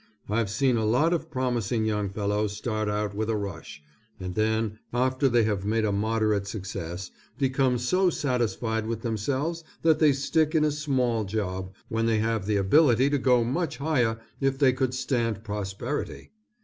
I've 0.27 0.49
seen 0.49 0.77
a 0.77 0.83
lot 0.83 1.13
of 1.13 1.29
promising 1.29 1.85
young 1.85 2.09
fellows 2.09 2.57
start 2.57 2.89
out 2.89 3.13
with 3.13 3.29
a 3.29 3.35
rush, 3.35 3.83
and 4.19 4.33
then 4.33 4.79
after 4.91 5.29
they 5.29 5.43
have 5.43 5.63
made 5.63 5.85
a 5.85 5.91
moderate 5.91 6.47
success, 6.47 7.11
become 7.37 7.77
so 7.77 8.09
satisfied 8.09 8.87
with 8.87 9.03
themselves 9.03 9.63
that 9.83 9.99
they 9.99 10.11
stick 10.11 10.55
in 10.55 10.63
a 10.63 10.71
small 10.71 11.23
job, 11.23 11.75
when 11.87 12.07
they 12.07 12.17
have 12.17 12.47
the 12.47 12.55
ability 12.57 13.11
to 13.11 13.19
go 13.19 13.43
much 13.43 13.77
higher 13.77 14.19
if 14.39 14.57
they 14.57 14.73
could 14.73 14.95
stand 14.95 15.43
prosperity. 15.43 16.31